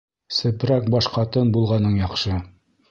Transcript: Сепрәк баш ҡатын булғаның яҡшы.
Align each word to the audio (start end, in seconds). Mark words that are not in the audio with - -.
Сепрәк 0.37 0.89
баш 0.95 1.11
ҡатын 1.19 1.55
булғаның 1.59 2.03
яҡшы. 2.05 2.41